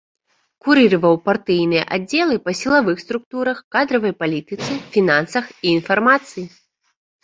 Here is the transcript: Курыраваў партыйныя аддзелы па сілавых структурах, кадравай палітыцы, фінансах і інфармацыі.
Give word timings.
Курыраваў 0.67 1.15
партыйныя 1.29 1.83
аддзелы 1.99 2.39
па 2.45 2.51
сілавых 2.61 2.97
структурах, 3.05 3.57
кадравай 3.79 4.13
палітыцы, 4.25 4.71
фінансах 4.99 5.45
і 5.65 5.79
інфармацыі. 5.79 6.45